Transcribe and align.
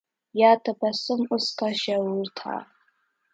یا 0.41 0.51
تبسم 0.65 1.21
اُسکا 1.33 1.69
شعور 1.83 2.25
تھا 2.37 2.55